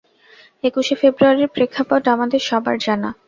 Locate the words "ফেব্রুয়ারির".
1.01-1.53